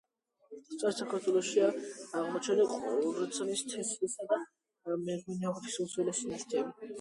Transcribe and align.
სწორედ 0.67 0.95
საქართველოშია 1.01 1.67
აღმოჩენილი 2.21 2.65
ყურძნის 2.85 3.61
თესლისა 3.75 4.27
და 4.33 4.41
მეღვინეობის 5.05 5.79
უძველესი 5.85 6.33
ნაშთები. 6.33 6.75